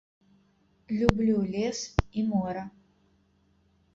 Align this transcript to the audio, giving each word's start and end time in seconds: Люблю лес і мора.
Люблю 1.01 1.35
лес 1.53 1.79
і 2.21 2.25
мора. 2.31 2.63